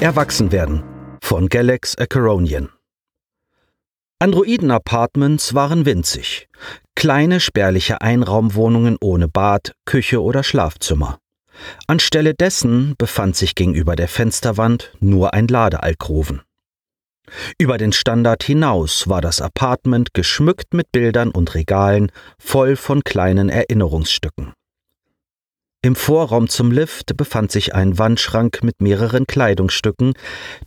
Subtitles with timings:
[0.00, 0.84] Erwachsenwerden
[1.20, 2.68] von Galax Acheronian.
[4.20, 6.48] Androiden-Apartments waren winzig.
[6.94, 11.18] Kleine, spärliche Einraumwohnungen ohne Bad, Küche oder Schlafzimmer.
[11.88, 16.42] Anstelle dessen befand sich gegenüber der Fensterwand nur ein Ladealkoven.
[17.58, 23.48] Über den Standard hinaus war das Apartment geschmückt mit Bildern und Regalen, voll von kleinen
[23.48, 24.52] Erinnerungsstücken.
[25.80, 30.14] Im Vorraum zum Lift befand sich ein Wandschrank mit mehreren Kleidungsstücken,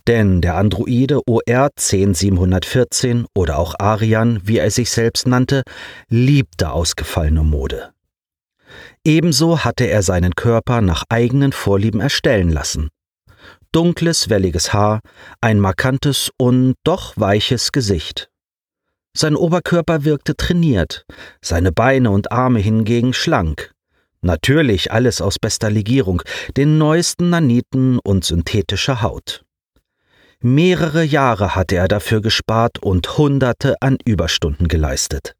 [0.06, 5.64] denn der Androide OR 10714 oder auch Arian, wie er sich selbst nannte,
[6.08, 7.92] liebte ausgefallene Mode.
[9.04, 12.88] Ebenso hatte er seinen Körper nach eigenen Vorlieben erstellen lassen.
[13.70, 15.00] Dunkles, welliges Haar,
[15.42, 18.30] ein markantes und doch weiches Gesicht.
[19.14, 21.04] Sein Oberkörper wirkte trainiert,
[21.42, 23.71] seine Beine und Arme hingegen schlank,
[24.22, 26.22] Natürlich alles aus bester Legierung,
[26.56, 29.44] den neuesten Naniten und synthetischer Haut.
[30.40, 35.34] Mehrere Jahre hatte er dafür gespart und Hunderte an Überstunden geleistet.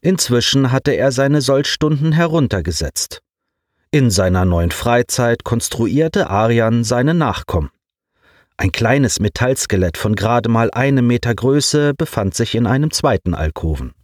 [0.00, 3.20] Inzwischen hatte er seine Sollstunden heruntergesetzt.
[3.90, 7.70] In seiner neuen Freizeit konstruierte Arian seine Nachkommen.
[8.56, 13.94] Ein kleines Metallskelett von gerade mal einem Meter Größe befand sich in einem zweiten Alkoven.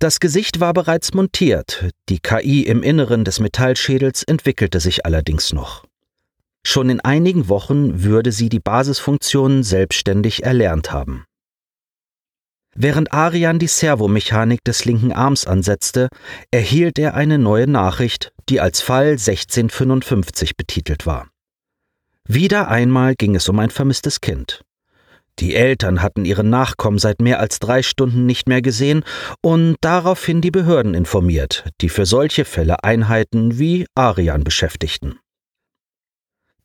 [0.00, 5.84] Das Gesicht war bereits montiert, die KI im Inneren des Metallschädels entwickelte sich allerdings noch.
[6.66, 11.26] Schon in einigen Wochen würde sie die Basisfunktionen selbstständig erlernt haben.
[12.74, 16.08] Während Arian die Servomechanik des linken Arms ansetzte,
[16.50, 21.28] erhielt er eine neue Nachricht, die als Fall 1655 betitelt war.
[22.26, 24.62] Wieder einmal ging es um ein vermisstes Kind.
[25.40, 29.04] Die Eltern hatten ihren Nachkommen seit mehr als drei Stunden nicht mehr gesehen
[29.42, 35.18] und daraufhin die Behörden informiert, die für solche Fälle Einheiten wie Arian beschäftigten.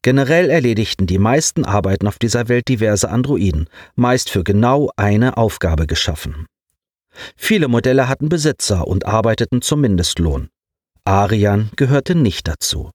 [0.02, 5.88] Generell erledigten die meisten Arbeiten auf dieser Welt diverse Androiden, meist für genau eine Aufgabe
[5.88, 6.46] geschaffen.
[7.38, 10.50] Viele Modelle hatten Besitzer und arbeiteten zum Mindestlohn.
[11.06, 12.92] Arian gehörte nicht dazu.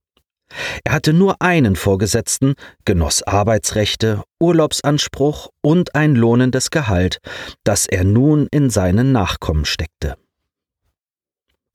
[0.84, 7.18] Er hatte nur einen Vorgesetzten, genoss Arbeitsrechte, Urlaubsanspruch und ein lohnendes Gehalt,
[7.64, 10.16] das er nun in seinen Nachkommen steckte.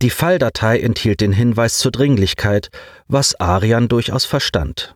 [0.02, 2.70] Die Falldatei enthielt den Hinweis zur Dringlichkeit,
[3.08, 4.94] was Arian durchaus verstand.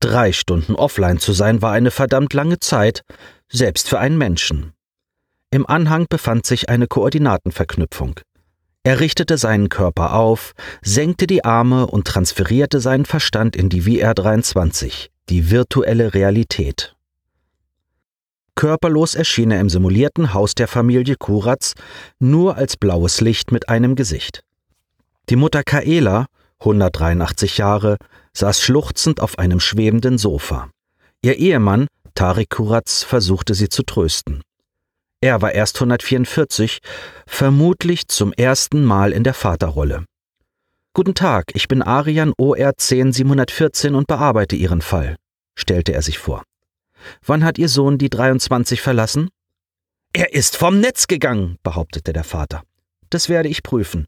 [0.00, 3.02] Drei Stunden offline zu sein war eine verdammt lange Zeit,
[3.48, 4.74] selbst für einen Menschen.
[5.50, 8.20] Im Anhang befand sich eine Koordinatenverknüpfung.
[8.86, 10.52] Er richtete seinen Körper auf,
[10.82, 16.94] senkte die Arme und transferierte seinen Verstand in die VR23, die virtuelle Realität.
[18.54, 21.72] Körperlos erschien er im simulierten Haus der Familie Kuratz
[22.18, 24.44] nur als blaues Licht mit einem Gesicht.
[25.30, 26.26] Die Mutter Kaela,
[26.60, 27.96] 183 Jahre,
[28.34, 30.68] saß schluchzend auf einem schwebenden Sofa.
[31.22, 34.42] Ihr Ehemann, Tarik Kuratz, versuchte sie zu trösten.
[35.24, 36.80] Er war erst 144,
[37.26, 40.04] vermutlich zum ersten Mal in der Vaterrolle.
[40.92, 45.16] Guten Tag, ich bin Arian OR 10714 und bearbeite Ihren Fall,
[45.54, 46.42] stellte er sich vor.
[47.24, 49.30] Wann hat Ihr Sohn die 23 verlassen?
[50.12, 52.62] Er ist vom Netz gegangen, behauptete der Vater.
[53.08, 54.06] Das werde ich prüfen.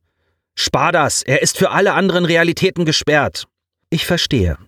[0.55, 3.47] Spar das, er ist für alle anderen Realitäten gesperrt.
[3.89, 4.59] Ich verstehe.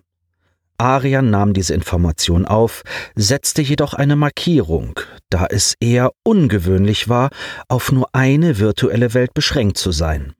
[0.79, 2.83] Arian nahm diese Information auf,
[3.15, 7.29] setzte jedoch eine Markierung, da es eher ungewöhnlich war,
[7.67, 10.33] auf nur eine virtuelle Welt beschränkt zu sein.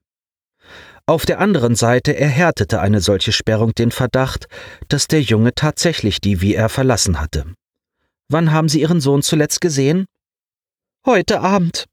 [1.06, 4.48] Auf der anderen Seite erhärtete eine solche Sperrung den Verdacht,
[4.88, 7.46] dass der Junge tatsächlich die VR verlassen hatte.
[8.30, 10.06] Wann haben Sie Ihren Sohn zuletzt gesehen?
[11.06, 11.86] Heute Abend.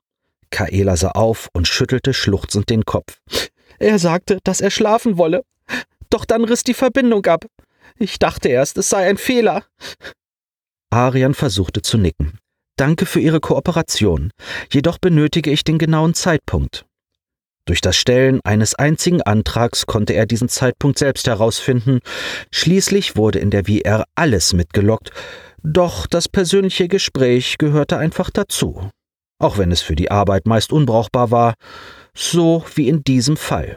[0.51, 3.19] Kaela sah auf und schüttelte schluchzend den Kopf.
[3.79, 5.43] Er sagte, dass er schlafen wolle.
[6.11, 7.47] Doch dann riss die Verbindung ab.
[7.99, 9.65] Ich dachte erst, es sei ein Fehler.
[10.91, 12.39] Arian versuchte zu nicken.
[12.77, 14.31] Danke für Ihre Kooperation.
[14.71, 16.85] Jedoch benötige ich den genauen Zeitpunkt.
[17.65, 22.01] Durch das Stellen eines einzigen Antrags konnte er diesen Zeitpunkt selbst herausfinden.
[22.53, 25.11] Schließlich wurde in der VR alles mitgelockt,
[25.63, 28.91] doch das persönliche Gespräch gehörte einfach dazu.
[29.41, 31.55] Auch wenn es für die Arbeit meist unbrauchbar war,
[32.15, 33.77] so wie in diesem Fall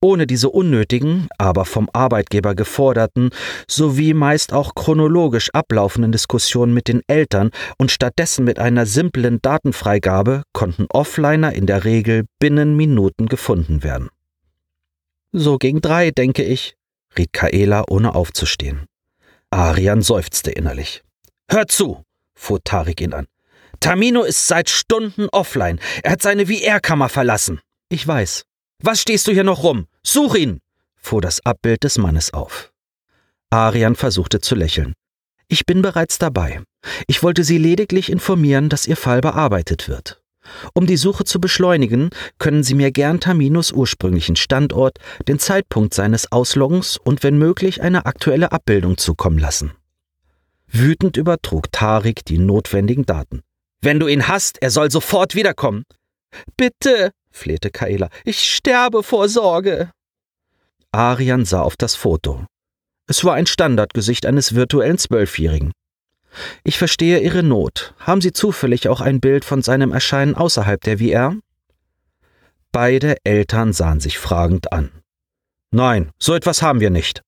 [0.00, 3.30] ohne diese unnötigen, aber vom Arbeitgeber geforderten
[3.68, 10.42] sowie meist auch chronologisch ablaufenden Diskussionen mit den Eltern und stattdessen mit einer simplen Datenfreigabe
[10.52, 14.08] konnten Offliner in der Regel binnen Minuten gefunden werden.
[15.32, 16.74] So gegen drei, denke ich,
[17.16, 18.86] riet Kaela, ohne aufzustehen.
[19.50, 21.02] Arian seufzte innerlich.
[21.48, 22.04] Hör zu,
[22.34, 23.26] fuhr Tarik ihn an.
[23.80, 25.80] Tamino ist seit Stunden offline.
[26.02, 27.60] Er hat seine VR-Kammer verlassen.
[27.88, 28.44] Ich weiß,
[28.82, 29.86] was stehst du hier noch rum?
[30.02, 30.60] Such ihn!
[30.96, 32.72] fuhr das Abbild des Mannes auf.
[33.50, 34.94] Arian versuchte zu lächeln.
[35.48, 36.62] Ich bin bereits dabei.
[37.08, 40.22] Ich wollte Sie lediglich informieren, dass Ihr Fall bearbeitet wird.
[40.74, 44.98] Um die Suche zu beschleunigen, können Sie mir gern Taminos ursprünglichen Standort,
[45.28, 49.72] den Zeitpunkt seines Ausloggens und wenn möglich eine aktuelle Abbildung zukommen lassen.
[50.68, 53.42] Wütend übertrug Tarik die notwendigen Daten.
[53.80, 55.84] Wenn du ihn hast, er soll sofort wiederkommen.
[56.56, 59.90] Bitte, flehte Kaela, ich sterbe vor Sorge.
[60.92, 62.44] Arian sah auf das Foto.
[63.06, 65.72] Es war ein Standardgesicht eines virtuellen Zwölfjährigen.
[66.62, 67.94] Ich verstehe Ihre Not.
[67.98, 71.36] Haben Sie zufällig auch ein Bild von seinem Erscheinen außerhalb der VR?
[72.72, 74.92] Beide Eltern sahen sich fragend an.
[75.72, 77.22] Nein, so etwas haben wir nicht.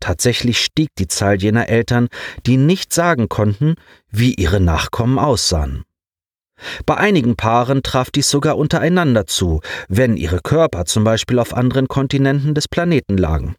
[0.00, 2.08] Tatsächlich stieg die Zahl jener Eltern,
[2.46, 3.76] die nicht sagen konnten,
[4.10, 5.84] wie ihre Nachkommen aussahen.
[6.86, 11.88] Bei einigen Paaren traf dies sogar untereinander zu, wenn ihre Körper zum Beispiel auf anderen
[11.88, 13.56] Kontinenten des Planeten lagen.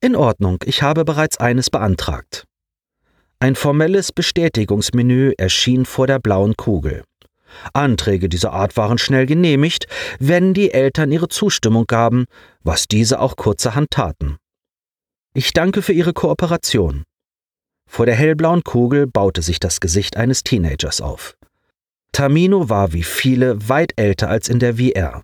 [0.00, 2.44] In Ordnung, ich habe bereits eines beantragt.
[3.38, 7.04] Ein formelles Bestätigungsmenü erschien vor der blauen Kugel.
[7.72, 9.86] Anträge dieser Art waren schnell genehmigt,
[10.18, 12.26] wenn die Eltern ihre Zustimmung gaben,
[12.62, 14.36] was diese auch kurzerhand taten.
[15.34, 17.04] Ich danke für Ihre Kooperation.
[17.88, 21.36] Vor der hellblauen Kugel baute sich das Gesicht eines Teenagers auf.
[22.12, 25.22] Tamino war wie viele weit älter als in der VR.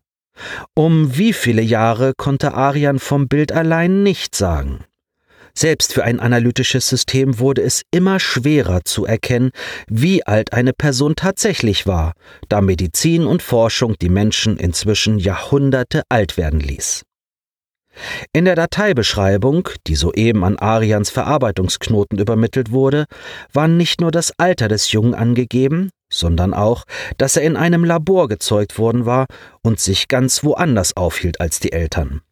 [0.74, 4.84] Um wie viele Jahre konnte Arian vom Bild allein nicht sagen.
[5.54, 9.50] Selbst für ein analytisches System wurde es immer schwerer zu erkennen,
[9.88, 12.12] wie alt eine Person tatsächlich war,
[12.48, 17.07] da Medizin und Forschung die Menschen inzwischen Jahrhunderte alt werden ließ.
[18.32, 23.06] In der Dateibeschreibung, die soeben an Arians Verarbeitungsknoten übermittelt wurde,
[23.52, 26.84] war nicht nur das Alter des Jungen angegeben, sondern auch,
[27.16, 29.26] dass er in einem Labor gezeugt worden war
[29.62, 32.22] und sich ganz woanders aufhielt als die Eltern.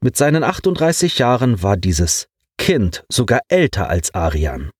[0.00, 2.28] Mit seinen 38 Jahren war dieses
[2.58, 4.70] Kind sogar älter als Arian.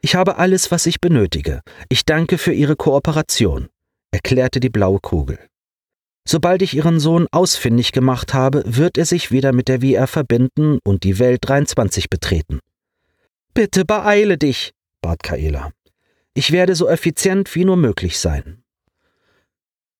[0.00, 1.62] Ich habe alles, was ich benötige.
[1.88, 3.68] Ich danke für Ihre Kooperation,
[4.10, 5.38] erklärte die blaue Kugel.
[6.26, 10.78] Sobald ich Ihren Sohn ausfindig gemacht habe, wird er sich wieder mit der VR verbinden
[10.84, 12.60] und die Welt 23 betreten.
[13.52, 14.72] Bitte beeile dich,
[15.02, 15.70] bat Kaela.
[16.32, 18.64] Ich werde so effizient wie nur möglich sein.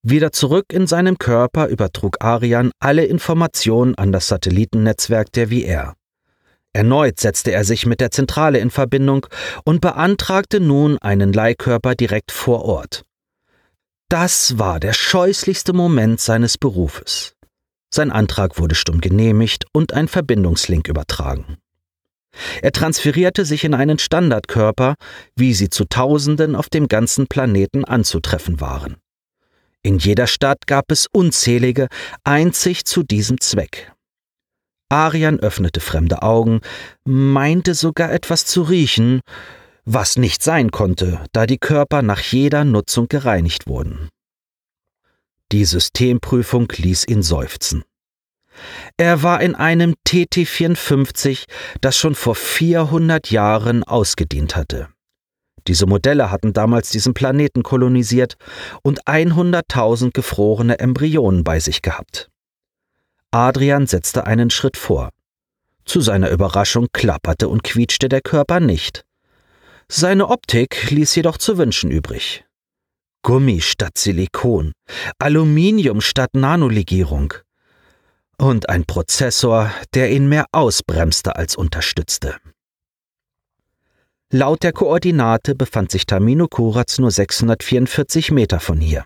[0.03, 5.94] Wieder zurück in seinem Körper übertrug Arian alle Informationen an das Satellitennetzwerk der VR.
[6.73, 9.26] Erneut setzte er sich mit der Zentrale in Verbindung
[9.65, 13.05] und beantragte nun einen Leihkörper direkt vor Ort.
[14.08, 17.34] Das war der scheußlichste Moment seines Berufes.
[17.92, 21.58] Sein Antrag wurde stumm genehmigt und ein Verbindungslink übertragen.
[22.62, 24.96] Er transferierte sich in einen Standardkörper,
[25.36, 28.96] wie sie zu Tausenden auf dem ganzen Planeten anzutreffen waren.
[29.82, 31.88] In jeder Stadt gab es unzählige,
[32.24, 33.92] einzig zu diesem Zweck.
[34.88, 36.60] Arian öffnete fremde Augen,
[37.04, 39.20] meinte sogar etwas zu riechen,
[39.84, 44.08] was nicht sein konnte, da die Körper nach jeder Nutzung gereinigt wurden.
[45.52, 47.84] Die Systemprüfung ließ ihn seufzen.
[48.96, 51.44] Er war in einem TT54,
[51.81, 54.88] das schon vor 400 Jahren ausgedient hatte.
[55.66, 58.37] Diese Modelle hatten damals diesen Planeten kolonisiert
[58.82, 62.30] und 100.000 gefrorene Embryonen bei sich gehabt.
[63.30, 65.11] Adrian setzte einen Schritt vor.
[65.87, 69.03] Zu seiner Überraschung klapperte und quietschte der Körper nicht.
[69.88, 72.45] Seine Optik ließ jedoch zu wünschen übrig.
[73.23, 74.73] Gummi statt Silikon,
[75.19, 77.35] Aluminium statt Nanolegierung
[78.38, 82.37] und ein Prozessor, der ihn mehr ausbremste als unterstützte.
[84.31, 89.05] Laut der Koordinate befand sich Tamino Kuratz nur 644 Meter von hier.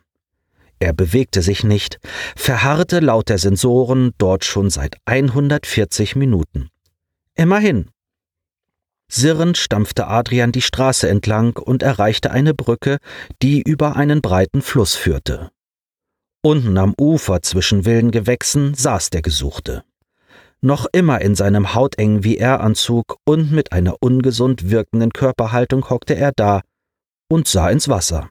[0.79, 1.99] Er bewegte sich nicht,
[2.37, 6.71] verharrte laut der Sensoren dort schon seit 140 Minuten.
[7.35, 7.91] Immerhin.
[9.11, 12.99] Sirrend stampfte Adrian die Straße entlang und erreichte eine Brücke,
[13.43, 15.51] die über einen breiten Fluss führte.
[16.43, 19.83] Unten am Ufer zwischen wilden Gewächsen saß der Gesuchte.
[20.61, 26.63] Noch immer in seinem hautengen VR-Anzug und mit einer ungesund wirkenden Körperhaltung hockte er da
[27.29, 28.29] und sah ins Wasser.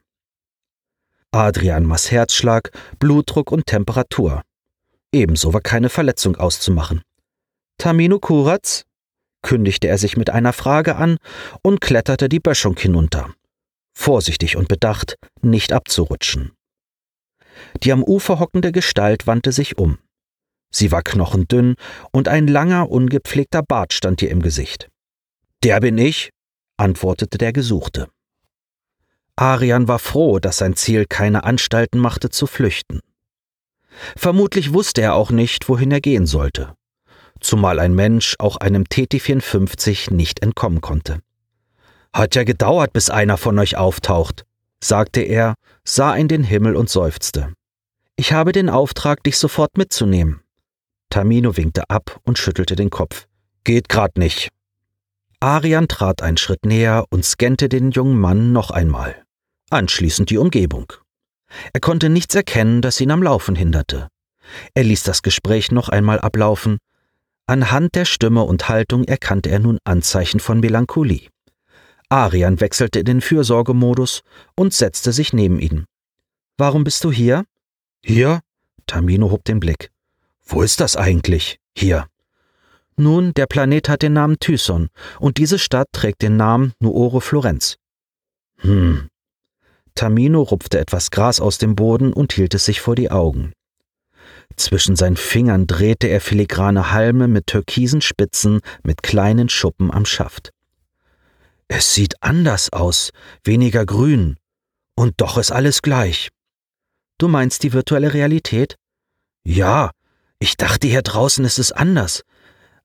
[1.30, 4.42] Adrian maß Herzschlag, Blutdruck und Temperatur.
[5.12, 7.02] Ebenso war keine Verletzung auszumachen.
[7.78, 8.84] Tamino Kuratz?
[9.42, 11.18] Kündigte er sich mit einer Frage an
[11.62, 13.34] und kletterte die Böschung hinunter.
[13.94, 16.52] Vorsichtig und bedacht, nicht abzurutschen.
[17.82, 19.98] Die am Ufer hockende Gestalt wandte sich um.
[20.70, 21.76] Sie war knochendünn
[22.12, 24.88] und ein langer, ungepflegter Bart stand ihr im Gesicht.
[25.64, 26.30] Der bin ich,
[26.76, 28.08] antwortete der Gesuchte.
[29.34, 33.00] Arian war froh, dass sein Ziel keine Anstalten machte zu flüchten.
[34.16, 36.74] Vermutlich wusste er auch nicht, wohin er gehen sollte.
[37.40, 41.20] Zumal ein Mensch auch einem TT54 nicht entkommen konnte.
[42.12, 44.44] Hat ja gedauert, bis einer von euch auftaucht,
[44.82, 45.54] sagte er,
[45.84, 47.52] sah in den Himmel und seufzte.
[48.16, 50.40] Ich habe den Auftrag, dich sofort mitzunehmen.
[51.10, 53.26] Tamino winkte ab und schüttelte den Kopf.
[53.64, 54.48] Geht grad nicht.
[55.40, 59.22] Arian trat einen Schritt näher und scannte den jungen Mann noch einmal.
[59.70, 60.92] Anschließend die Umgebung.
[61.72, 64.08] Er konnte nichts erkennen, das ihn am Laufen hinderte.
[64.74, 66.78] Er ließ das Gespräch noch einmal ablaufen.
[67.48, 71.30] Anhand der Stimme und Haltung erkannte er nun Anzeichen von Melancholie.
[72.10, 74.20] Arian wechselte in den Fürsorgemodus
[74.54, 75.86] und setzte sich neben ihn.
[76.58, 77.46] Warum bist du hier?
[78.04, 78.40] Hier?
[78.86, 79.90] Tamino hob den Blick.
[80.44, 81.58] Wo ist das eigentlich?
[81.74, 82.06] Hier.
[82.96, 87.78] Nun, der Planet hat den Namen Thyson und diese Stadt trägt den Namen Nuoro Florenz.
[88.58, 89.08] Hm.
[89.94, 93.54] Tamino rupfte etwas Gras aus dem Boden und hielt es sich vor die Augen.
[94.56, 100.50] Zwischen seinen Fingern drehte er filigrane Halme mit türkisen Spitzen mit kleinen Schuppen am Schaft.
[101.68, 103.10] Es sieht anders aus,
[103.44, 104.36] weniger grün,
[104.96, 106.30] und doch ist alles gleich.
[107.18, 108.76] Du meinst die virtuelle Realität?
[109.44, 109.90] Ja,
[110.38, 112.22] ich dachte hier draußen ist es anders.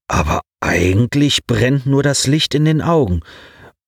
[0.08, 3.22] Aber eigentlich brennt nur das Licht in den Augen,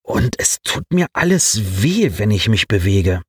[0.02, 3.22] und es tut mir alles weh, wenn ich mich bewege.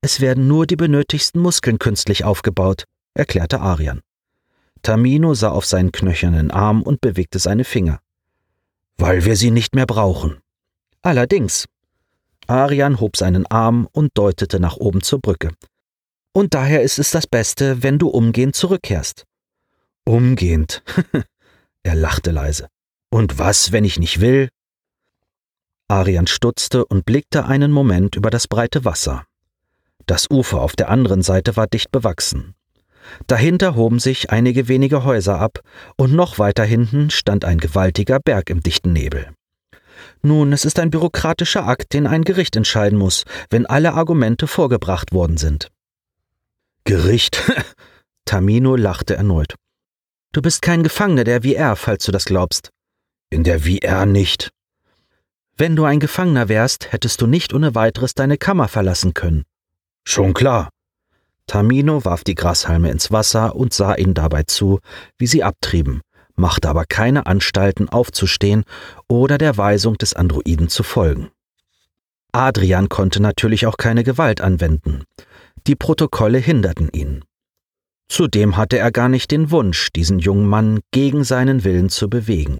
[0.00, 4.00] Es werden nur die benötigsten Muskeln künstlich aufgebaut, erklärte Arian.
[4.82, 8.00] Tamino sah auf seinen knöchernen Arm und bewegte seine Finger.
[8.98, 10.38] Weil wir sie nicht mehr brauchen.
[11.00, 11.66] Allerdings.
[12.46, 15.50] Arian hob seinen Arm und deutete nach oben zur Brücke.
[16.32, 19.24] Und daher ist es das Beste, wenn du umgehend zurückkehrst.
[20.04, 20.82] Umgehend.
[21.82, 22.68] er lachte leise.
[23.08, 24.48] Und was, wenn ich nicht will?
[25.88, 29.24] Arian stutzte und blickte einen Moment über das breite Wasser.
[30.06, 32.54] Das Ufer auf der anderen Seite war dicht bewachsen.
[33.26, 35.60] Dahinter hoben sich einige wenige Häuser ab,
[35.96, 39.28] und noch weiter hinten stand ein gewaltiger Berg im dichten Nebel.
[40.22, 45.12] Nun, es ist ein bürokratischer Akt, den ein Gericht entscheiden muss, wenn alle Argumente vorgebracht
[45.12, 45.70] worden sind.
[46.84, 47.42] Gericht?
[48.24, 49.54] Tamino lachte erneut.
[50.32, 52.70] Du bist kein Gefangener der VR, falls du das glaubst.
[53.30, 54.50] In der VR nicht.
[55.56, 59.44] Wenn du ein Gefangener wärst, hättest du nicht ohne weiteres deine Kammer verlassen können.
[60.04, 60.70] Schon klar.
[61.46, 64.80] Tamino warf die Grashalme ins Wasser und sah ihnen dabei zu,
[65.18, 66.00] wie sie abtrieben,
[66.36, 68.64] machte aber keine Anstalten aufzustehen
[69.08, 71.30] oder der Weisung des Androiden zu folgen.
[72.32, 75.04] Adrian konnte natürlich auch keine Gewalt anwenden.
[75.66, 77.24] Die Protokolle hinderten ihn.
[78.08, 82.58] Zudem hatte er gar nicht den Wunsch, diesen jungen Mann gegen seinen Willen zu bewegen.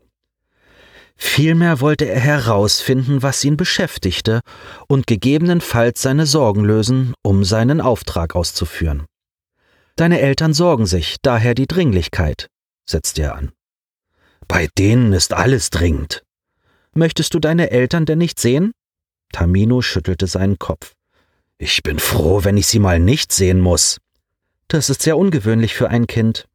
[1.17, 4.41] Vielmehr wollte er herausfinden, was ihn beschäftigte
[4.89, 9.07] und gegebenenfalls seine Sorgen lösen, um seinen Auftrag auszuführen.
[9.97, 12.49] Deine Eltern sorgen sich, daher die Dringlichkeit,
[12.85, 13.53] setzte er an.
[14.49, 16.25] Bei denen ist alles dringend.
[16.95, 18.73] Möchtest du deine Eltern denn nicht sehen?
[19.33, 20.95] Tamino schüttelte seinen Kopf.
[21.59, 23.99] Ich bin froh, wenn ich sie mal nicht sehen muss.
[24.69, 26.47] Das ist sehr ungewöhnlich für ein Kind.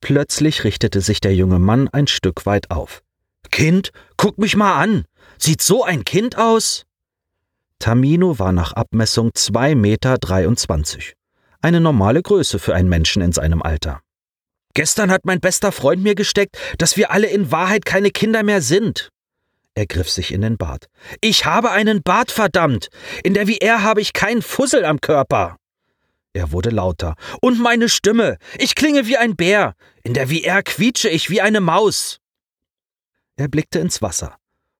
[0.00, 3.02] Plötzlich richtete sich der junge Mann ein Stück weit auf.
[3.50, 5.04] Kind, guck mich mal an.
[5.38, 6.84] Sieht so ein Kind aus?
[7.78, 10.18] Tamino war nach Abmessung 2,23 Meter.
[11.62, 14.00] Eine normale Größe für einen Menschen in seinem Alter.
[14.74, 18.62] Gestern hat mein bester Freund mir gesteckt, dass wir alle in Wahrheit keine Kinder mehr
[18.62, 19.10] sind.
[19.74, 20.86] Er griff sich in den Bart.
[21.20, 22.88] Ich habe einen Bart, verdammt!
[23.24, 25.56] In der VR habe ich keinen Fussel am Körper.
[26.32, 27.14] Er wurde lauter.
[27.40, 28.36] Und meine Stimme!
[28.58, 29.74] Ich klinge wie ein Bär!
[30.04, 32.19] In der VR quietsche ich wie eine Maus!
[33.40, 34.36] Er blickte ins Wasser.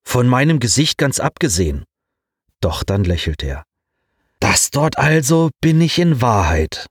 [0.06, 1.84] Von meinem Gesicht ganz abgesehen.
[2.60, 3.64] Doch dann lächelte er.
[4.38, 6.84] Das dort also bin ich in Wahrheit.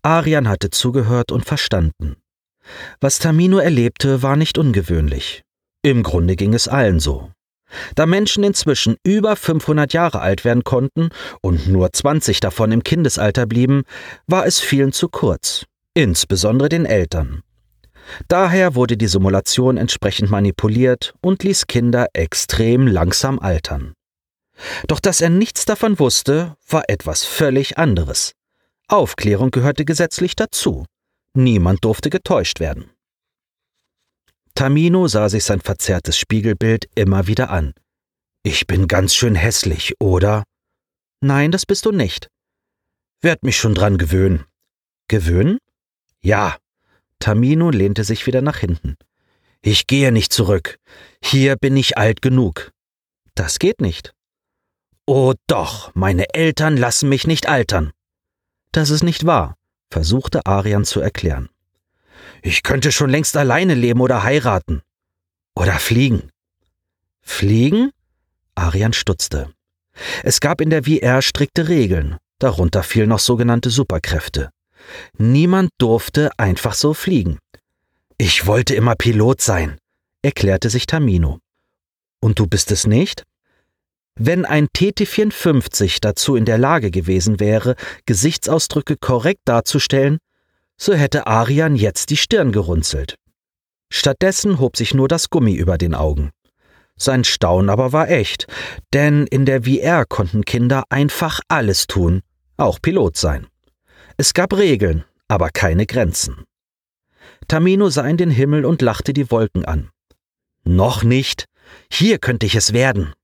[0.00, 2.16] Arian hatte zugehört und verstanden.
[3.02, 5.42] Was Tamino erlebte, war nicht ungewöhnlich.
[5.82, 7.30] Im Grunde ging es allen so.
[7.94, 11.10] Da Menschen inzwischen über 500 Jahre alt werden konnten
[11.42, 13.82] und nur 20 davon im Kindesalter blieben,
[14.26, 17.42] war es vielen zu kurz, insbesondere den Eltern.
[18.28, 23.94] Daher wurde die Simulation entsprechend manipuliert und ließ Kinder extrem langsam altern.
[24.86, 28.32] Doch dass er nichts davon wusste, war etwas völlig anderes.
[28.88, 30.84] Aufklärung gehörte gesetzlich dazu.
[31.34, 32.90] Niemand durfte getäuscht werden.
[34.54, 37.72] Tamino sah sich sein verzerrtes Spiegelbild immer wieder an.
[38.42, 40.44] Ich bin ganz schön hässlich, oder?
[41.20, 42.28] Nein, das bist du nicht.
[43.22, 44.44] Werd mich schon dran gewöhnen.
[45.08, 45.58] Gewöhnen?
[46.20, 46.56] Ja.
[47.22, 48.96] Tamino lehnte sich wieder nach hinten.
[49.60, 50.80] Ich gehe nicht zurück.
[51.22, 52.72] Hier bin ich alt genug.
[53.36, 54.12] Das geht nicht.
[55.06, 57.92] Oh doch, meine Eltern lassen mich nicht altern.
[58.72, 59.56] Das ist nicht wahr,
[59.88, 61.48] versuchte Arian zu erklären.
[62.42, 64.82] Ich könnte schon längst alleine leben oder heiraten.
[65.54, 66.28] Oder fliegen.
[67.20, 67.92] Fliegen?
[68.56, 69.54] Arian stutzte.
[70.24, 74.50] Es gab in der VR strikte Regeln, darunter fielen noch sogenannte Superkräfte.
[75.18, 77.38] Niemand durfte einfach so fliegen.
[78.18, 79.78] Ich wollte immer Pilot sein,
[80.22, 81.38] erklärte sich Tamino.
[82.20, 83.24] Und du bist es nicht?
[84.14, 90.18] Wenn ein TT-54 dazu in der Lage gewesen wäre, Gesichtsausdrücke korrekt darzustellen,
[90.76, 93.16] so hätte Arian jetzt die Stirn gerunzelt.
[93.90, 96.30] Stattdessen hob sich nur das Gummi über den Augen.
[96.96, 98.46] Sein Staunen aber war echt,
[98.92, 102.22] denn in der VR konnten Kinder einfach alles tun,
[102.56, 103.46] auch Pilot sein.
[104.22, 106.44] Es gab Regeln, aber keine Grenzen.
[107.48, 109.90] Tamino sah in den Himmel und lachte die Wolken an.
[110.62, 111.46] Noch nicht.
[111.90, 113.14] Hier könnte ich es werden.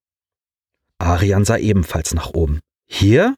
[0.99, 2.59] Arian sah ebenfalls nach oben.
[2.89, 3.37] Hier?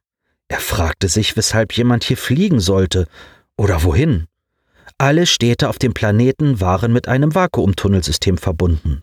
[0.48, 3.06] Er fragte sich, weshalb jemand hier fliegen sollte
[3.58, 4.24] oder wohin.
[4.96, 9.02] Alle Städte auf dem Planeten waren mit einem Vakuumtunnelsystem verbunden.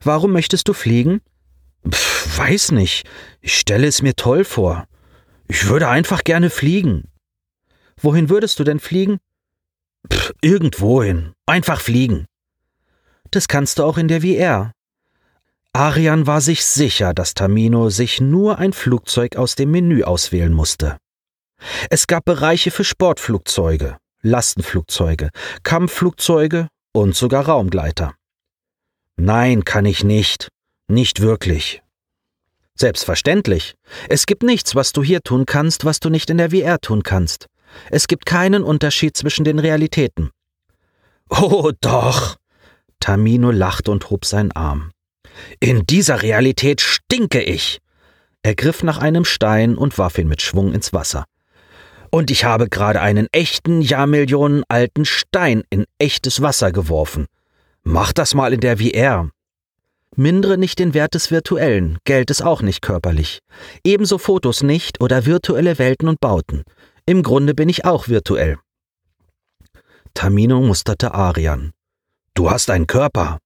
[0.00, 1.22] Warum möchtest du fliegen?
[1.90, 3.08] Pff, weiß nicht.
[3.40, 4.84] Ich stelle es mir toll vor.
[5.46, 7.08] Ich würde einfach gerne fliegen.
[8.00, 9.18] Wohin würdest du denn fliegen?
[10.12, 11.32] Pff, irgendwohin.
[11.46, 12.26] Einfach fliegen.
[13.30, 14.72] Das kannst du auch in der VR.
[15.72, 20.96] Arian war sich sicher, dass Tamino sich nur ein Flugzeug aus dem Menü auswählen musste.
[21.90, 25.30] Es gab Bereiche für Sportflugzeuge, Lastenflugzeuge,
[25.62, 28.14] Kampfflugzeuge und sogar Raumgleiter.
[29.16, 30.48] Nein, kann ich nicht.
[30.88, 31.82] Nicht wirklich.
[32.74, 33.74] Selbstverständlich.
[34.08, 37.02] Es gibt nichts, was du hier tun kannst, was du nicht in der VR tun
[37.02, 37.46] kannst.
[37.90, 40.30] Es gibt keinen Unterschied zwischen den Realitäten.
[41.30, 42.36] Oh doch.
[43.00, 44.90] Tamino lachte und hob seinen Arm.
[45.60, 47.78] In dieser Realität stinke ich.
[48.42, 51.24] Er griff nach einem Stein und warf ihn mit Schwung ins Wasser.
[52.10, 57.26] Und ich habe gerade einen echten Jahrmillionen alten Stein in echtes Wasser geworfen.
[57.82, 59.30] Mach das mal in der VR.
[60.16, 63.40] Mindere nicht den Wert des Virtuellen, Geld ist auch nicht körperlich.
[63.84, 66.64] Ebenso Fotos nicht oder virtuelle Welten und Bauten.
[67.08, 68.58] Im Grunde bin ich auch virtuell.
[70.12, 71.72] Tamino musterte Arian.
[72.34, 73.38] Du hast einen Körper.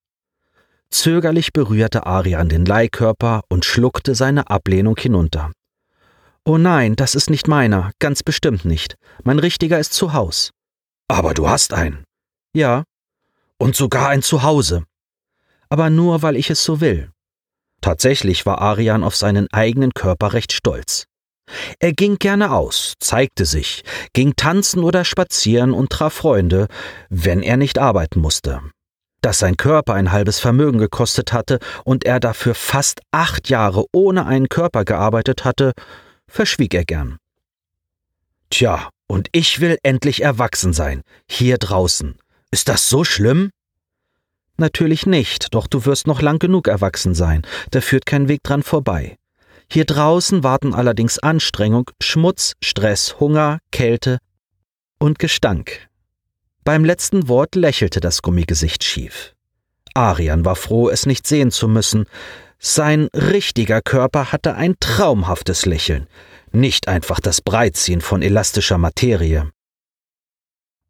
[0.90, 5.52] Zögerlich berührte Arian den Leihkörper und schluckte seine Ablehnung hinunter.
[6.44, 8.96] Oh nein, das ist nicht meiner, ganz bestimmt nicht.
[9.22, 10.50] Mein richtiger ist zu Haus.
[11.06, 12.02] Aber du hast einen.
[12.52, 12.82] Ja,
[13.58, 14.86] und sogar ein Zuhause.
[15.68, 17.12] Aber nur, weil ich es so will.
[17.80, 21.06] Tatsächlich war Arian auf seinen eigenen Körper recht stolz.
[21.80, 26.68] Er ging gerne aus, zeigte sich, ging tanzen oder spazieren und traf Freunde,
[27.08, 28.60] wenn er nicht arbeiten musste.
[29.20, 34.26] Dass sein Körper ein halbes Vermögen gekostet hatte und er dafür fast acht Jahre ohne
[34.26, 35.72] einen Körper gearbeitet hatte,
[36.28, 37.18] verschwieg er gern.
[38.50, 42.16] Tja, und ich will endlich erwachsen sein, hier draußen,
[42.50, 43.50] ist das so schlimm?
[44.58, 48.62] Natürlich nicht, doch du wirst noch lang genug erwachsen sein, da führt kein Weg dran
[48.62, 49.16] vorbei.
[49.72, 54.18] Hier draußen warten allerdings Anstrengung, Schmutz, Stress, Hunger, Kälte
[54.98, 55.88] und Gestank.
[56.62, 59.32] Beim letzten Wort lächelte das Gummigesicht schief.
[59.94, 62.04] Arian war froh, es nicht sehen zu müssen.
[62.58, 66.06] Sein richtiger Körper hatte ein traumhaftes Lächeln,
[66.50, 69.50] nicht einfach das Breitziehen von elastischer Materie.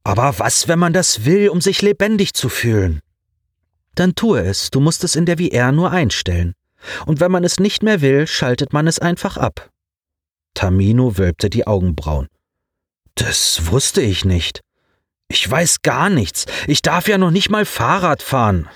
[0.03, 3.01] Aber was, wenn man das will, um sich lebendig zu fühlen?
[3.95, 6.55] Dann tue es, du musst es in der VR nur einstellen.
[7.07, 9.71] Und wenn man es nicht mehr will, schaltet man es einfach ab.
[10.55, 12.29] Tamino wölbte die Augenbrauen.
[13.15, 14.61] Das wusste ich nicht.
[15.29, 16.47] Ich weiß gar nichts.
[16.67, 18.69] Ich darf ja noch nicht mal Fahrrad fahren.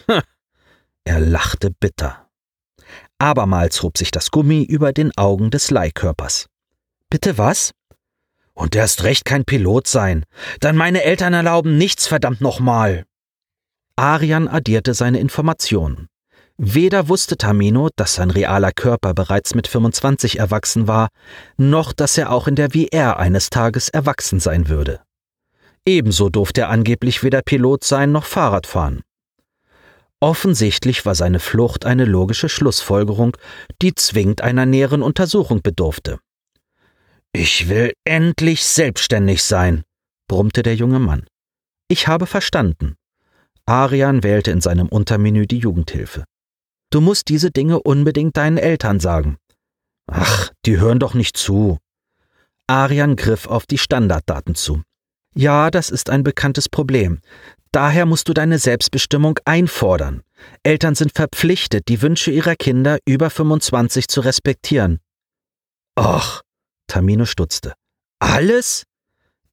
[1.04, 2.28] er lachte bitter.
[3.18, 6.46] Abermals hob sich das Gummi über den Augen des Leihkörpers.
[7.10, 7.72] Bitte was?
[8.52, 10.24] Und erst recht kein Pilot sein.
[10.60, 13.04] Dann meine Eltern erlauben nichts, verdammt nochmal.
[13.96, 16.08] Arian addierte seine Informationen.
[16.58, 21.08] Weder wusste Tamino, dass sein realer Körper bereits mit 25 erwachsen war,
[21.58, 25.00] noch dass er auch in der VR eines Tages erwachsen sein würde.
[25.84, 29.02] Ebenso durfte er angeblich weder Pilot sein noch Fahrrad fahren.
[30.18, 33.36] Offensichtlich war seine Flucht eine logische Schlussfolgerung,
[33.82, 36.18] die zwingend einer näheren Untersuchung bedurfte.
[37.34, 39.84] Ich will endlich selbstständig sein,
[40.26, 41.26] brummte der junge Mann.
[41.88, 42.96] Ich habe verstanden.
[43.66, 46.24] Arian wählte in seinem Untermenü die Jugendhilfe.
[46.90, 49.36] Du musst diese Dinge unbedingt deinen Eltern sagen.
[50.06, 51.78] Ach, die hören doch nicht zu.
[52.66, 54.82] Arian griff auf die Standarddaten zu.
[55.34, 57.20] Ja, das ist ein bekanntes Problem.
[57.72, 60.22] Daher musst du deine Selbstbestimmung einfordern.
[60.62, 65.00] Eltern sind verpflichtet, die Wünsche ihrer Kinder über 25 zu respektieren.
[65.98, 66.42] Och,
[66.86, 67.74] Tamino stutzte.
[68.18, 68.84] Alles?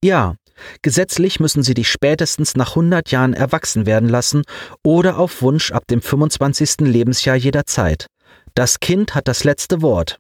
[0.04, 0.36] Ja,
[0.82, 4.44] Gesetzlich müssen sie dich spätestens nach 100 Jahren erwachsen werden lassen
[4.84, 6.82] oder auf Wunsch ab dem 25.
[6.82, 8.08] Lebensjahr jederzeit.
[8.56, 10.20] Das Kind hat das letzte Wort.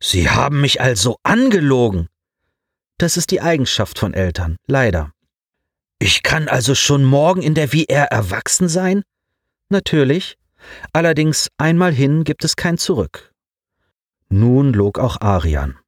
[0.00, 2.08] Sie haben mich also angelogen.
[2.98, 5.12] Das ist die Eigenschaft von Eltern, leider.
[5.98, 9.02] Ich kann also schon morgen in der VR erwachsen sein?
[9.68, 10.36] Natürlich.
[10.92, 13.32] Allerdings einmal hin gibt es kein Zurück.
[14.28, 15.78] Nun log auch Arian.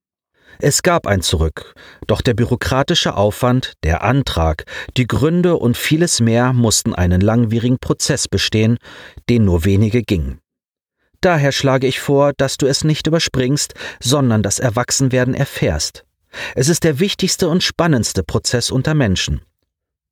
[0.67, 1.75] Es gab ein Zurück,
[2.07, 4.65] doch der bürokratische Aufwand, der Antrag,
[4.97, 8.79] die Gründe und vieles mehr mussten einen langwierigen Prozess bestehen,
[9.29, 10.41] den nur wenige gingen.
[11.21, 16.07] Daher schlage ich vor, dass du es nicht überspringst, sondern das Erwachsenwerden erfährst.
[16.55, 19.43] Es ist der wichtigste und spannendste Prozess unter Menschen.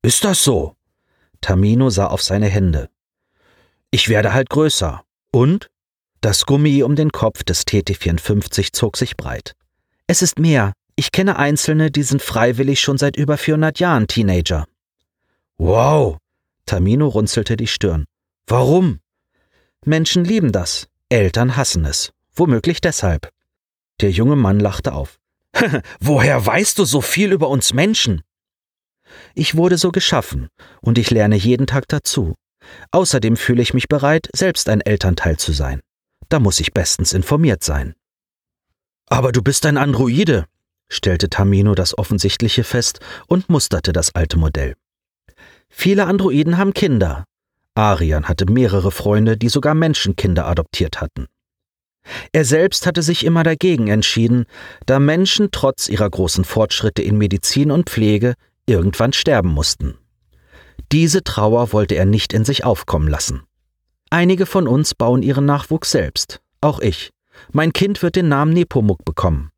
[0.03, 0.75] Ist das so?
[1.41, 2.91] Tamino sah auf seine Hände.
[3.91, 5.03] Ich werde halt größer.
[5.31, 5.71] Und?
[6.21, 9.55] Das Gummi um den Kopf des TT54 zog sich breit.
[10.13, 10.75] Es ist mehr.
[10.95, 14.67] Ich kenne Einzelne, die sind freiwillig schon seit über 400 Jahren Teenager.
[15.57, 16.19] Wow!
[16.67, 18.05] Tamino runzelte die Stirn.
[18.47, 19.01] Warum?
[19.87, 20.87] Menschen lieben das.
[21.09, 22.13] Eltern hassen es.
[22.35, 23.31] Womöglich deshalb.
[24.03, 25.19] Der junge Mann lachte auf.
[25.99, 28.21] Woher weißt du so viel über uns Menschen?
[29.35, 30.49] Ich wurde so geschaffen,
[30.83, 32.35] und ich lerne jeden Tag dazu.
[32.91, 35.81] Außerdem fühle ich mich bereit, selbst ein Elternteil zu sein.
[36.29, 37.95] Da muss ich bestens informiert sein.
[39.09, 40.47] Aber du bist ein Androide,
[40.89, 44.75] stellte Tamino das Offensichtliche fest und musterte das alte Modell.
[45.69, 47.25] Viele Androiden haben Kinder.
[47.75, 51.27] Arian hatte mehrere Freunde, die sogar Menschenkinder adoptiert hatten.
[52.33, 54.45] Er selbst hatte sich immer dagegen entschieden,
[54.87, 58.35] da Menschen trotz ihrer großen Fortschritte in Medizin und Pflege
[58.67, 59.97] irgendwann sterben mussten.
[60.91, 63.43] Diese Trauer wollte er nicht in sich aufkommen lassen.
[64.11, 67.11] Einige von uns bauen ihren Nachwuchs selbst, auch ich.
[67.53, 69.51] Mein Kind wird den Namen Nepomuk bekommen.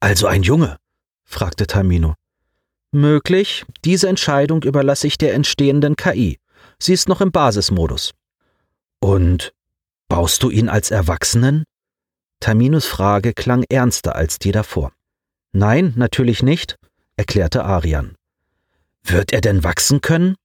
[0.00, 0.78] Also ein Junge?
[1.24, 2.14] fragte Tamino.
[2.90, 6.38] Möglich, diese Entscheidung überlasse ich der entstehenden KI.
[6.78, 8.12] Sie ist noch im Basismodus.
[9.00, 9.52] Und
[10.08, 11.64] baust du ihn als Erwachsenen?
[12.40, 14.92] Taminos Frage klang ernster als die davor.
[15.52, 16.76] Nein, natürlich nicht,
[17.16, 18.16] erklärte Arian.
[19.04, 20.36] Wird er denn wachsen können?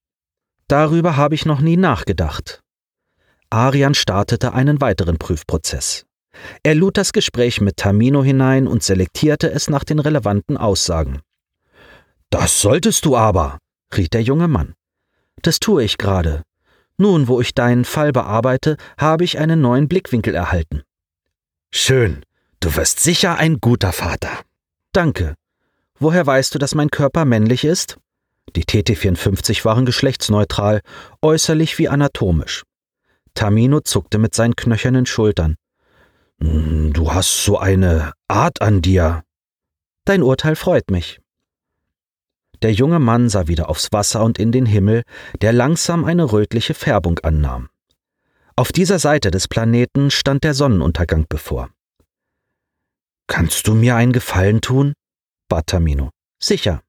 [0.68, 2.62] Darüber habe ich noch nie nachgedacht.
[3.50, 6.04] Arian startete einen weiteren Prüfprozess.
[6.62, 11.20] Er lud das Gespräch mit Tamino hinein und selektierte es nach den relevanten Aussagen.
[12.30, 13.58] Das solltest du aber,
[13.96, 14.74] riet der junge Mann.
[15.42, 16.42] Das tue ich gerade.
[16.96, 20.82] Nun, wo ich deinen Fall bearbeite, habe ich einen neuen Blickwinkel erhalten.
[21.70, 22.24] Schön.
[22.60, 24.30] Du wirst sicher ein guter Vater.
[24.92, 25.34] Danke.
[26.00, 27.98] Woher weißt du, dass mein Körper männlich ist?
[28.56, 30.80] Die TT54 waren geschlechtsneutral,
[31.22, 32.64] äußerlich wie anatomisch.
[33.34, 35.54] Tamino zuckte mit seinen knöchernen Schultern.
[36.40, 39.24] Hm, du hast so eine Art an dir.
[40.04, 41.20] Dein Urteil freut mich.
[42.62, 45.02] Der junge Mann sah wieder aufs Wasser und in den Himmel,
[45.40, 47.68] der langsam eine rötliche Färbung annahm.
[48.56, 51.70] Auf dieser Seite des Planeten stand der Sonnenuntergang bevor.
[53.28, 54.94] Kannst du mir einen Gefallen tun?
[55.48, 56.10] bat Tamino.
[56.42, 56.82] Sicher.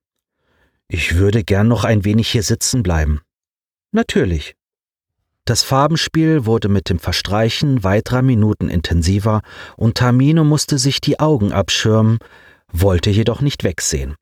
[0.88, 3.22] Ich würde gern noch ein wenig hier sitzen bleiben.
[3.92, 4.56] Natürlich.
[5.50, 9.42] Das Farbenspiel wurde mit dem Verstreichen weiterer Minuten intensiver
[9.78, 12.20] und Tamino musste sich die Augen abschirmen,
[12.72, 14.14] wollte jedoch nicht wegsehen.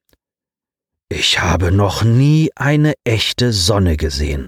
[1.10, 4.48] Ich habe noch nie eine echte Sonne gesehen.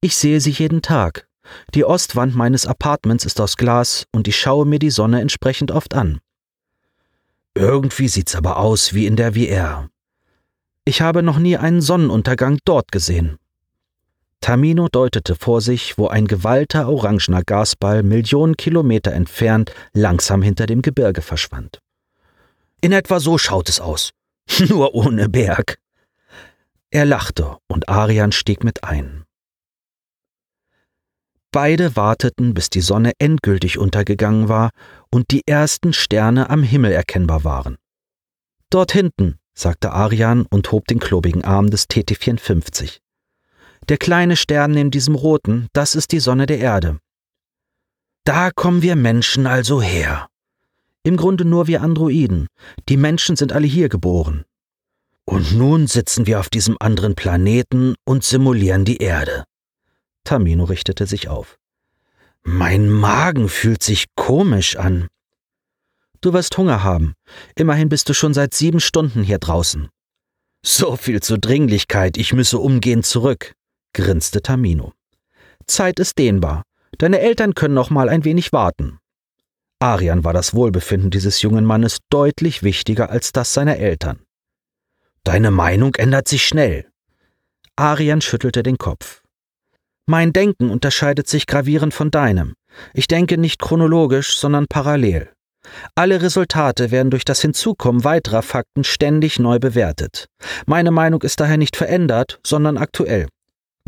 [0.00, 1.28] Ich sehe sie jeden Tag.
[1.74, 5.92] Die Ostwand meines Apartments ist aus Glas und ich schaue mir die Sonne entsprechend oft
[5.92, 6.18] an.
[7.54, 9.90] Irgendwie sieht's aber aus wie in der VR.
[10.86, 13.38] Ich habe noch nie einen Sonnenuntergang dort gesehen.
[14.40, 20.82] Tamino deutete vor sich, wo ein gewalter orangener Gasball Millionen Kilometer entfernt langsam hinter dem
[20.82, 21.80] Gebirge verschwand.
[22.80, 24.12] In etwa so schaut es aus.
[24.68, 25.78] Nur ohne Berg.
[26.90, 29.24] Er lachte und Arian stieg mit ein.
[31.50, 34.70] Beide warteten, bis die Sonne endgültig untergegangen war
[35.10, 37.76] und die ersten Sterne am Himmel erkennbar waren.
[38.70, 43.00] Dort hinten, sagte Arian und hob den klobigen Arm des TT54.
[43.88, 46.98] Der kleine Stern neben diesem roten, das ist die Sonne der Erde.
[48.24, 50.28] Da kommen wir Menschen also her.
[51.04, 52.48] Im Grunde nur wir Androiden.
[52.90, 54.44] Die Menschen sind alle hier geboren.
[55.24, 59.44] Und nun sitzen wir auf diesem anderen Planeten und simulieren die Erde.
[60.24, 61.56] Tamino richtete sich auf.
[62.42, 65.08] Mein Magen fühlt sich komisch an.
[66.20, 67.14] Du wirst Hunger haben.
[67.54, 69.88] Immerhin bist du schon seit sieben Stunden hier draußen.
[70.62, 73.54] So viel zur Dringlichkeit, ich müsse umgehend zurück,
[73.98, 74.92] grinste Tamino.
[75.66, 76.62] Zeit ist dehnbar.
[76.98, 78.98] Deine Eltern können noch mal ein wenig warten.
[79.80, 84.20] Arian war das Wohlbefinden dieses jungen Mannes deutlich wichtiger als das seiner Eltern.
[85.24, 86.86] Deine Meinung ändert sich schnell.
[87.74, 89.22] Arian schüttelte den Kopf.
[90.06, 92.54] Mein Denken unterscheidet sich gravierend von deinem.
[92.94, 95.32] Ich denke nicht chronologisch, sondern parallel.
[95.96, 100.28] Alle Resultate werden durch das Hinzukommen weiterer Fakten ständig neu bewertet.
[100.66, 103.28] Meine Meinung ist daher nicht verändert, sondern aktuell.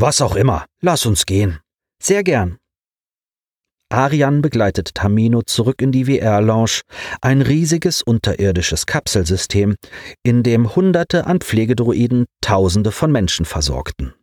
[0.02, 1.58] Was auch immer, lass uns gehen.
[2.02, 2.56] Sehr gern.
[3.90, 6.80] Arian begleitet Tamino zurück in die VR-Lounge,
[7.20, 9.76] ein riesiges unterirdisches Kapselsystem,
[10.22, 14.14] in dem Hunderte an Pflegedruiden Tausende von Menschen versorgten.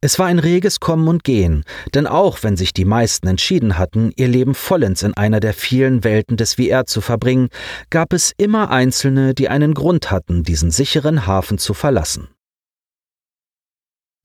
[0.00, 4.12] Es war ein reges Kommen und Gehen, denn auch wenn sich die meisten entschieden hatten,
[4.16, 7.50] ihr Leben vollends in einer der vielen Welten des VR zu verbringen,
[7.90, 12.30] gab es immer Einzelne, die einen Grund hatten, diesen sicheren Hafen zu verlassen.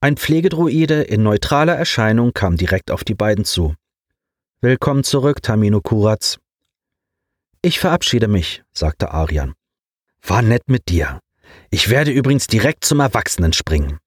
[0.00, 3.74] Ein Pflegedruide in neutraler Erscheinung kam direkt auf die beiden zu.
[4.60, 6.36] Willkommen zurück, Tamino Kuratz.
[7.62, 9.54] Ich verabschiede mich, sagte Arian.
[10.20, 11.20] War nett mit dir.
[11.70, 13.98] Ich werde übrigens direkt zum Erwachsenen springen.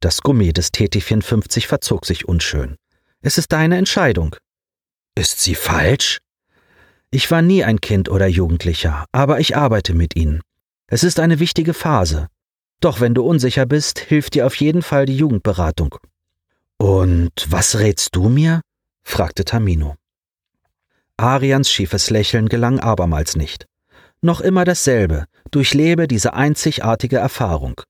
[0.00, 2.76] Das Gummi des TT54 verzog sich unschön.
[3.22, 4.36] Es ist deine Entscheidung.
[5.14, 6.18] Ist sie falsch?
[7.10, 10.42] Ich war nie ein Kind oder Jugendlicher, aber ich arbeite mit ihnen.
[10.88, 12.28] Es ist eine wichtige Phase.
[12.82, 15.94] Doch wenn du unsicher bist, hilft dir auf jeden Fall die Jugendberatung.
[16.78, 18.60] Und was rätst du mir?
[19.04, 19.94] fragte Tamino.
[21.16, 23.66] Arians schiefes Lächeln gelang abermals nicht.
[24.20, 27.80] Noch immer dasselbe, durchlebe diese einzigartige Erfahrung.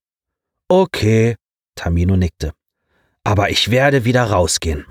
[0.68, 1.36] Okay,
[1.74, 2.52] Tamino nickte.
[3.24, 4.84] Aber ich werde wieder rausgehen.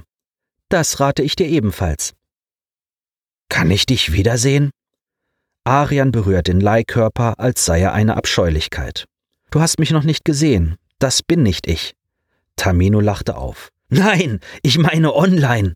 [0.70, 2.14] Das rate ich dir ebenfalls.
[3.50, 4.72] Kann ich dich wiedersehen?
[5.64, 9.06] Arian berührt den Leihkörper, als sei er eine Abscheulichkeit.
[9.52, 10.78] Du hast mich noch nicht gesehen.
[10.98, 11.94] Das bin nicht ich.
[12.56, 13.70] Tamino lachte auf.
[13.90, 15.74] Nein, ich meine online.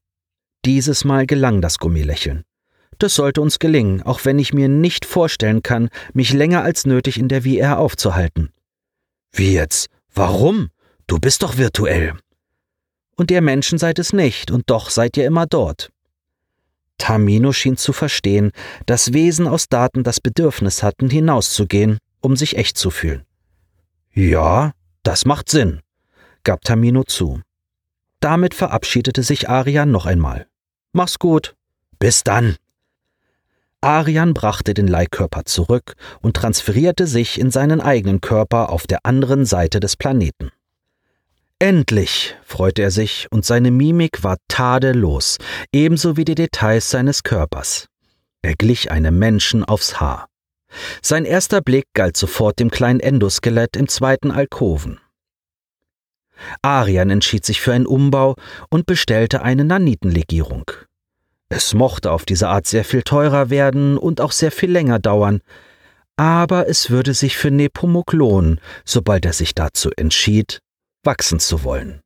[0.64, 2.44] Dieses Mal gelang das Gummilächeln.
[3.00, 7.20] Das sollte uns gelingen, auch wenn ich mir nicht vorstellen kann, mich länger als nötig
[7.20, 8.50] in der VR aufzuhalten.
[9.34, 9.90] Wie jetzt?
[10.14, 10.70] Warum?
[11.08, 12.14] Du bist doch virtuell.
[13.18, 15.92] Und ihr Menschen seid es nicht, und doch seid ihr immer dort.
[16.98, 18.52] Tamino schien zu verstehen,
[18.86, 23.26] dass Wesen aus Daten das Bedürfnis hatten, hinauszugehen, um sich echt zu fühlen.
[24.16, 24.72] Ja,
[25.04, 25.82] das macht Sinn,
[26.44, 27.42] gab Tamino zu.
[28.22, 30.48] Damit verabschiedete sich Arian noch einmal.
[30.94, 31.54] Mach's gut.
[32.00, 32.56] Bis dann.
[33.82, 39.46] Arian brachte den Leihkörper zurück und transferierte sich in seinen eigenen Körper auf der anderen
[39.46, 40.50] Seite des Planeten.
[41.60, 45.38] Endlich, freute er sich, und seine Mimik war tadellos,
[45.74, 47.88] ebenso wie die Details seines Körpers.
[48.42, 50.28] Er glich einem Menschen aufs Haar.
[51.02, 55.00] Sein erster Blick galt sofort dem kleinen Endoskelett im zweiten Alkoven.
[56.62, 58.36] Arian entschied sich für einen Umbau
[58.70, 60.72] und bestellte eine Nanitenlegierung.
[61.50, 65.42] Es mochte auf diese Art sehr viel teurer werden und auch sehr viel länger dauern,
[66.18, 70.60] aber es würde sich für Nepomuk lohnen, sobald er sich dazu entschied,
[71.04, 72.02] wachsen zu wollen.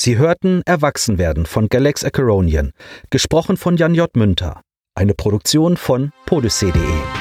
[0.00, 2.70] Sie hörten Erwachsenwerden von Galax Acheronian,
[3.10, 4.14] gesprochen von Jan J.
[4.14, 4.62] Münter,
[4.98, 7.17] eine Produktion von podyssee.de.